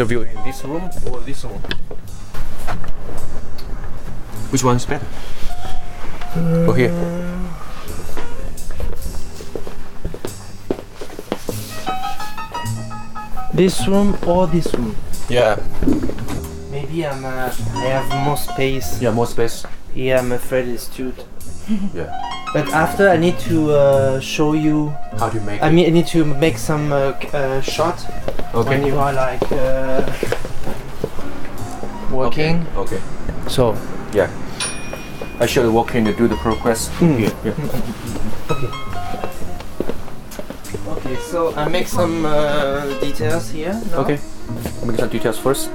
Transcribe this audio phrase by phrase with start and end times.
[0.00, 1.60] interview in this room or this room?
[4.48, 5.04] Which one is better?
[6.66, 6.88] Or here?
[13.52, 14.96] This room or this room?
[15.28, 15.60] Yeah.
[16.70, 17.22] Maybe I'm.
[17.22, 19.02] Uh, I have more space.
[19.02, 19.66] Yeah, more space.
[19.94, 21.12] Yeah, I'm afraid it's too.
[21.92, 22.29] Yeah.
[22.52, 24.88] But after, I need to uh, show you.
[25.18, 25.72] How do you make I it?
[25.72, 28.00] mean, I need to make some uh, uh, shot
[28.52, 30.02] when you are like uh,
[32.10, 32.66] working.
[32.76, 32.96] Okay.
[32.96, 33.00] okay.
[33.48, 33.76] So
[34.12, 34.28] Yeah.
[35.40, 36.88] I should walk in to do the progress.
[36.98, 37.30] Here.
[37.44, 37.54] Yeah.
[38.50, 38.68] okay,
[40.90, 41.16] Okay.
[41.30, 43.72] so I make some uh, details here.
[43.90, 43.98] now.
[44.04, 44.18] Okay.
[44.84, 45.70] Make some details first.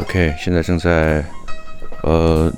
[0.00, 1.24] OK，现在正在
[2.02, 2.52] 呃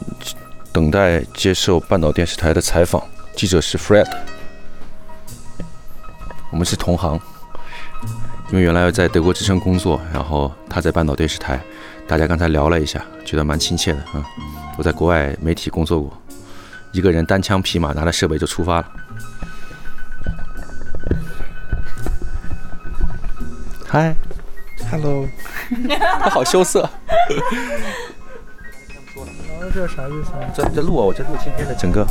[0.72, 3.02] 等待接受半岛电视台的采访，
[3.34, 4.06] 记者是 Fred，
[6.50, 7.18] 我们是同行，
[8.50, 11.58] 因为原来在德国之声工作，然后他在半岛电视台，
[12.06, 14.24] 大家刚才聊了一下，觉得蛮亲切的啊、嗯。
[14.76, 16.22] 我在国外媒体工作过，
[16.92, 18.92] 一个人单枪匹马拿着设备就出发了。
[23.88, 24.14] 嗨，
[24.90, 25.26] Hello，
[26.20, 26.82] 他好羞涩。
[26.82, 26.90] 啊，
[29.74, 30.50] 这啥意思啊？
[30.54, 32.04] 在在录啊，我在录今天的整个。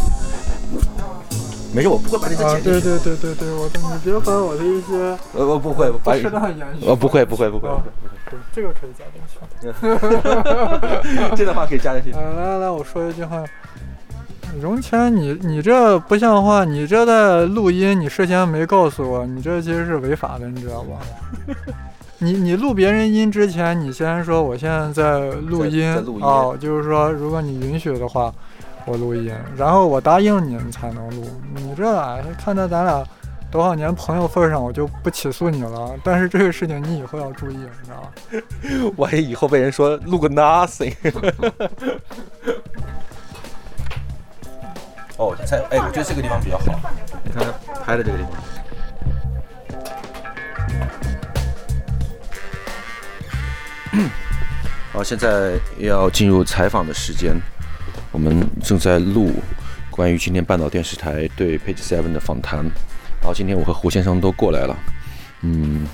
[1.74, 2.82] 没事，我不会把你这啊，剪进去。
[2.82, 4.96] 对对对对对，我懂，你别把我的一些
[5.34, 7.70] 呃，我不会，把不适当言语，呃，不会，不会，不会。
[8.54, 9.38] 这个可以加进去。
[11.36, 12.12] 这段话可以加进去。
[12.12, 13.44] 啊，来来来，我说一句话。
[14.60, 20.98] 荣谦，你你这不像话，你这在录音，你事先没告诉我，你这其实是违法的，你知道吧？
[22.22, 25.90] 你你录别人音之前，你先说我现在在录音
[26.22, 28.34] 哦，就是说如果你允许的话，
[28.86, 31.26] 我录音，然后我答应你，你才能录。
[31.56, 33.02] 你这哎看在咱俩
[33.50, 35.96] 多少年朋友份上，我就不起诉你了。
[36.04, 38.12] 但是这个事情你以后要注意，你知道吧？
[38.98, 40.94] 万一以后被人说录个 nothing。
[45.16, 46.66] 哦，才哎，我觉得这个地方比较好。
[47.24, 47.52] 你看他
[47.82, 48.34] 拍的这个地方。
[55.00, 57.34] 好，现在要进入采访的时间，
[58.12, 59.32] 我们正在录
[59.90, 62.58] 关于今天半岛电视台对 Page Seven 的访谈。
[63.22, 64.78] 然后今天我和胡先生都过来了，
[65.44, 65.88] 嗯，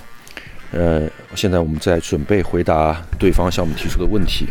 [0.72, 4.48] 呃，现在我们在准备回答对方向我们提出的问题。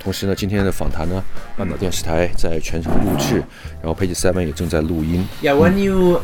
[0.00, 1.22] 同时呢，今天的访谈呢，
[1.56, 3.36] 半岛电视台在全程录制，
[3.80, 5.24] 然后 Page Seven 也正在录音。
[5.42, 6.22] Yeah, when you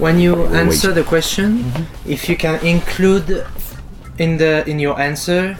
[0.00, 1.62] when you answer the question,
[2.08, 3.44] if you can include
[4.19, 5.55] in the in your answer,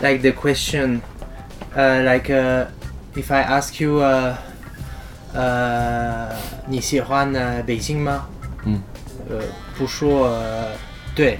[0.00, 1.02] like the question,
[1.76, 2.66] uh, like uh,
[3.16, 4.36] if I ask you, uh,
[5.34, 6.34] 呃，
[6.66, 8.26] 你喜欢呃北京吗？
[8.64, 8.82] 嗯。
[9.28, 9.42] 呃，
[9.76, 10.72] 不说呃
[11.14, 11.38] 对，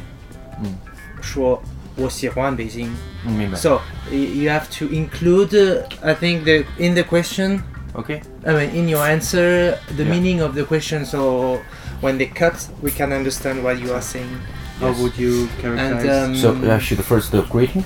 [0.62, 0.76] 嗯，
[1.22, 1.62] 说
[1.96, 2.90] 我喜欢北京。
[3.24, 3.56] 嗯，明白。
[3.56, 3.80] So
[4.10, 7.62] y- you have to include, uh, I think, the in the question
[7.94, 10.10] OK， I mean, in your answer, the Yeah.
[10.10, 11.60] meaning of the question, so
[12.02, 14.38] when they cut, we can understand what you are saying.
[14.82, 14.98] How Yes.
[15.00, 16.28] would you And characterize?
[16.28, 17.84] um, so uh, should first the greeting.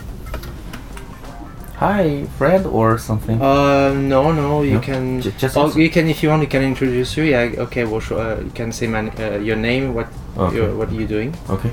[1.79, 3.41] Hi, friend, or something.
[3.43, 4.81] uh, no, no, you No?
[4.81, 5.21] can.
[5.21, 5.81] Ju- just oh, answer.
[5.81, 6.43] you can if you want.
[6.43, 7.25] You can introduce you.
[7.25, 7.51] Yeah.
[7.67, 7.85] Okay.
[7.85, 9.93] Well, sure, uh, you can say my, uh, your name.
[9.95, 10.07] What
[10.39, 10.57] Okay.
[10.57, 11.35] your, what are you doing?
[11.49, 11.69] OK，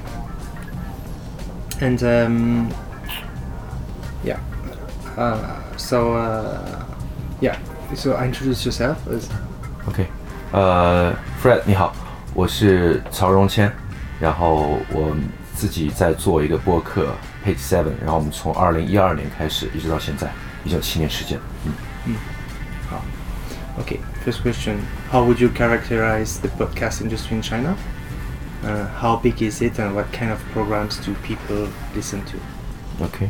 [1.82, 2.74] And um,
[4.24, 4.40] yeah.
[5.16, 6.84] Uh, so uh,
[7.40, 7.58] yeah.
[7.96, 8.98] So introduce yourself.
[9.08, 9.30] As,
[9.88, 10.06] OK，
[10.52, 11.94] 呃，Fred 你好，
[12.34, 13.72] 我是曹荣谦，
[14.21, 15.15] 然后我
[15.55, 17.15] 自己在做一个播客
[17.45, 20.29] Page Seven，然后我们从二零一二年开始一直到现在，
[20.65, 21.39] 已经有七年时间。
[21.65, 21.73] 嗯
[22.07, 22.15] 嗯，
[22.89, 23.03] 好
[23.77, 24.77] Okay, first question.
[25.11, 27.75] How would you characterize the podcast industry in China?
[28.63, 32.39] Uh, how big is it and what kind of programs do people listen to?
[33.05, 33.29] OK，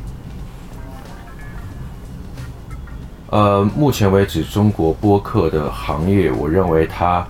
[3.30, 7.26] 呃，目前为止，中国播客的行业，我认为它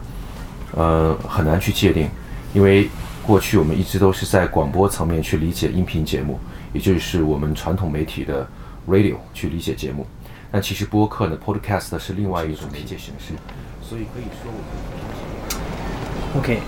[0.72, 2.10] 呃很难去界定，
[2.52, 2.90] 因为
[3.25, 6.39] 过去我们一直都是在广播层面去理解音频节目，
[6.73, 8.47] 也就是我们传统媒体的
[8.87, 10.05] radio 去理解节目。
[10.51, 13.33] 但其实播客呢，podcast 是另外一种媒介形式，
[13.81, 16.59] 所以可以说我们 Okay.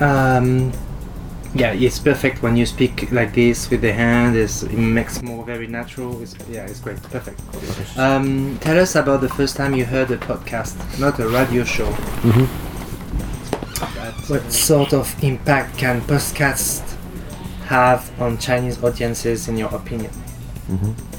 [0.00, 0.70] Um,
[1.54, 4.34] yeah, it's perfect when you speak like this with the hand.
[4.36, 6.20] It's, it makes more very natural.
[6.22, 7.00] It's, yeah, it's great.
[7.10, 7.40] Perfect.
[7.96, 11.92] Um, tell us about the first time you heard a podcast, not a radio show.
[14.28, 16.82] What sort of impact can podcasts
[17.68, 20.10] have on Chinese audiences, in your opinion?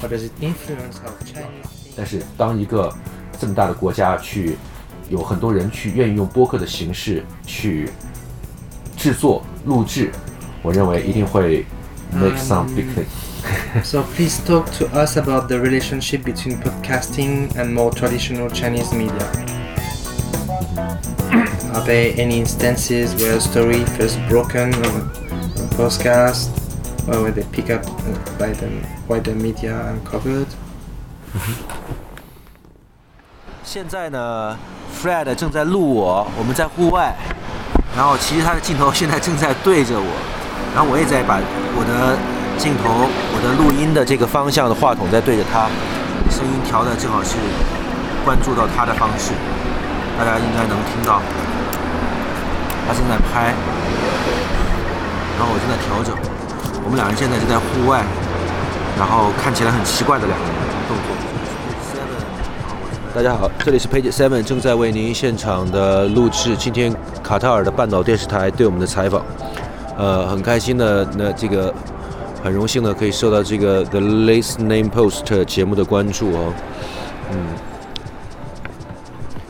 [0.01, 1.93] How does it influence how Chinese?
[1.95, 2.93] 但是当一个
[3.39, 4.57] 这么大的国家去
[5.09, 7.89] 有很多人去愿意用播客的形式去
[8.97, 10.11] 制作录制，
[10.61, 11.65] 我认为一定会
[12.11, 13.05] make some big thing。
[13.83, 19.29] So please talk to us about the relationship between podcasting and more traditional Chinese media.
[21.74, 25.10] Are there any instances where a story first broken on
[25.56, 26.48] a podcast,
[27.06, 27.84] or where they pick up
[28.38, 28.68] by the
[29.06, 30.46] wider media and covered?
[33.62, 34.56] 现在呢
[34.98, 37.14] ，Fred 正在录我，我们在户外，
[37.94, 40.10] 然后其实他的镜头现在正在对着我，
[40.74, 41.38] 然后我也在把
[41.76, 42.16] 我的
[42.56, 45.68] 镜头、我的录音的这个方向的话筒在对着他，
[46.30, 47.36] 声音调的正好是
[48.24, 49.32] 关注到他的方式，
[50.18, 51.20] 大家应该能听到，
[52.88, 53.52] 他正在拍，
[55.36, 56.16] 然后我正在调整，
[56.82, 58.02] 我们两人现在就在户外，
[58.96, 60.54] 然后看起来很奇怪的两个人
[60.88, 61.14] 动作。
[63.14, 66.90] 大家好，这里是 Page Seven，正在为您现场的录制今天
[67.22, 69.22] 卡塔尔的半岛电视台对我们的采访。
[69.98, 71.74] 呃，很开心的，那这个
[72.42, 76.54] 很荣幸的可以受到这个 The Last Name Post 节目的关注哦。
[77.32, 77.36] 嗯，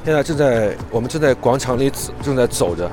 [0.04, 2.90] 现在正在我们正在广场里走正在走着，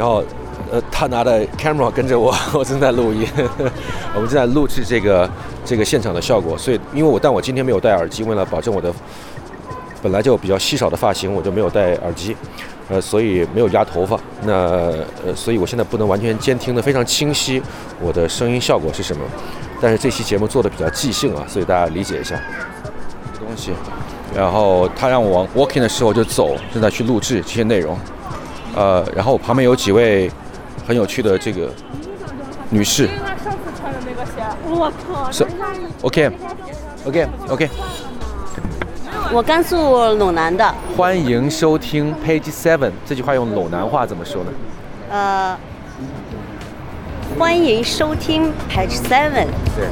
[0.00, 0.24] 然后
[0.72, 3.28] 呃，他拿着 camera 跟着我， 我正在录音，
[4.16, 5.28] 我们正在录制这个
[5.62, 6.56] 这个现场的效果。
[6.56, 8.90] 所以，因为我但我今天没有戴耳机，为了保证我的
[10.02, 12.34] 本来就比较稀少的发型，我就没有戴耳机，
[12.88, 14.18] 呃，所以没有压头发。
[14.44, 14.54] 那
[15.22, 17.60] 呃，所以我现在不能完全监听的非常清晰
[18.00, 19.22] 我的声音效果是什么。
[19.82, 22.40] 但是这期节目做的比较即兴啊，所以大家理解一下
[23.34, 23.72] 这个东西。
[24.34, 27.98] 然后他让我 walking 的时候就走，正在去录制这些内容。
[28.76, 30.30] 呃，然后我旁边有几位
[30.86, 31.68] 很有趣的这个
[32.70, 33.08] 女士。
[33.24, 35.30] 他上次穿的那个鞋，我靠！
[35.30, 35.46] 是
[36.02, 36.30] OK
[37.04, 37.70] OK OK，
[39.32, 42.92] 我甘肃陇南的，欢迎收听 Page Seven。
[43.04, 44.50] 这句话用陇南话怎么说呢？
[45.10, 45.56] 呃，
[47.38, 49.46] 欢迎收听 Page Seven，
[49.76, 49.88] 对。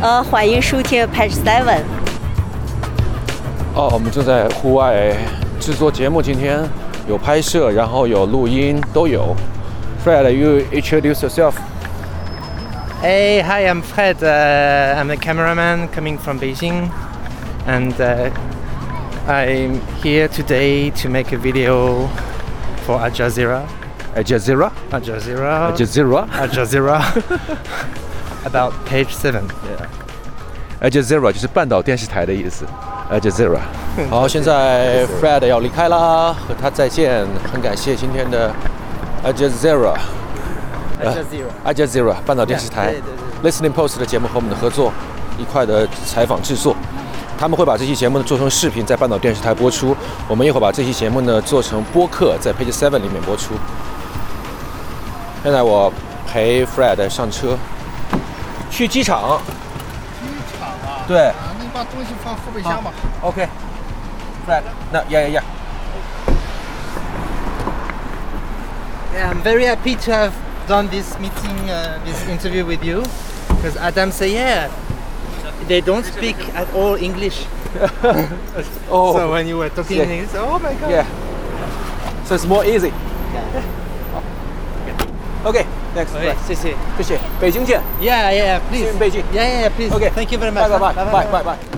[0.00, 1.80] 呃，欢迎收听 Page Seven。
[3.74, 5.12] 哦，我们正在户外
[5.58, 6.62] 制作节目，今天
[7.07, 9.35] 有拍摄，然后有录音，都有。
[10.03, 11.53] Fred，you introduce yourself.
[13.01, 14.17] Hey, hi, I'm Fred.
[14.21, 16.89] Uh, I'm a cameraman coming from Beijing,
[17.65, 18.29] and uh,
[19.27, 22.07] I'm here today to make a video
[22.85, 23.63] for Al Jazeera.
[24.15, 24.71] Al Jazeera.
[24.91, 25.67] Al Jazeera.
[25.67, 26.27] Al Jazeera.
[26.31, 27.01] Al Jazeera.
[28.45, 29.43] about page seven.
[30.81, 32.65] Al Jazeera 就是半岛电视台的意思。
[33.10, 33.60] Al Jazeera。
[34.10, 37.26] 好，现在 Fred 要离开啦，和他再见。
[37.52, 38.52] 很感谢今天的
[39.24, 39.94] Al Jazeera。
[41.02, 41.50] Al Jazeera.
[41.64, 42.94] Al Jazeera 半岛电视台
[43.44, 44.92] Listening Post 的节目和我们的合作，
[45.38, 46.74] 一块的采访制作。
[47.38, 49.94] 他们会把这期节目呢做成视频，在半岛电视台播出。
[50.26, 53.54] 我们一会把这期节目呢做成播客，在 Page Seven 里面播出。
[55.42, 55.92] 现在我
[56.26, 57.56] 陪 Fred 上车，
[58.70, 59.38] 去机场。
[60.18, 60.26] 机
[60.58, 61.30] 场啊，对
[61.75, 62.91] 把东西放后备箱吧。
[63.21, 65.43] ，OK，Fred，那呀呀呀，
[69.13, 70.31] Yeah, I'm very happy to have
[70.67, 73.03] done this meeting, uh, this interview with you,
[73.57, 74.69] because Adam said, yeah,
[75.67, 77.45] they don't speak at all English.
[78.89, 79.13] Oh.
[79.13, 80.15] So when you were talking in Yeah.
[80.15, 80.89] English, oh my god.
[80.91, 81.05] Yeah.
[82.25, 82.91] So it's more easy.
[85.43, 85.65] OK,
[85.95, 86.11] thanks.
[86.13, 86.75] Okay, see, see.
[86.97, 87.81] 谢谢，北京见。
[87.99, 88.83] Yeah, yeah, please.
[88.83, 89.23] See you in Beijing.
[89.33, 89.91] Yeah, yeah, yeah, please.
[89.93, 90.09] Okay.
[90.11, 90.63] Thank you very much.
[90.69, 91.74] Bye bye bye Bye, bye bye bye.